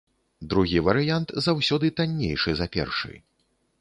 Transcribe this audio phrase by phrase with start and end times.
[0.53, 3.13] Другі варыянт заўсёды таннейшы за першы.